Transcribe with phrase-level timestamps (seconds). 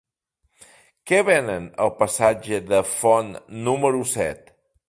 [1.11, 3.33] Què venen al passatge de Font
[3.69, 4.55] número set?